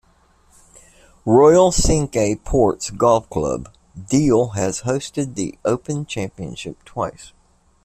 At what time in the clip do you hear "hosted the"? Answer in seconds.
4.81-5.59